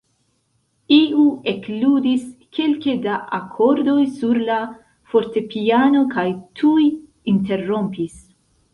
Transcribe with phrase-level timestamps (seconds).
[0.95, 2.23] Iu ekludis
[2.57, 4.59] kelke da akordoj sur la
[5.13, 6.29] fortepiano kaj
[6.63, 6.91] tuj
[7.37, 8.23] interrompis.